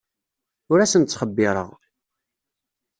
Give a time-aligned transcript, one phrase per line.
[0.71, 1.69] Ur asen-ttbexxireɣ.